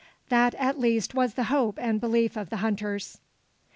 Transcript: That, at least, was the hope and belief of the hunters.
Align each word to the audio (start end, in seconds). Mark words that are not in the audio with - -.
That, 0.29 0.55
at 0.55 0.79
least, 0.79 1.13
was 1.13 1.35
the 1.35 1.43
hope 1.43 1.77
and 1.79 2.01
belief 2.01 2.35
of 2.35 2.49
the 2.49 2.57
hunters. 2.57 3.19